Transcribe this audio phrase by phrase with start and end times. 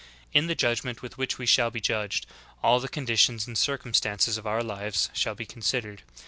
[0.33, 2.25] In the judgment with which we shall b»^ judged,
[2.63, 6.01] all the conditions and circumstances of our lives shall be considered.